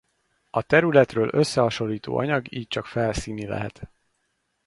[0.49, 3.89] A területről összehasonlító anyag így csak felszíni lehet.